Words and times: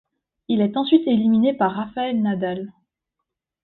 Il 0.47 0.61
est 0.61 0.77
ensuite 0.77 1.05
éliminé 1.05 1.53
par 1.53 1.73
Rafael 1.75 2.15
Nadal. 2.19 2.73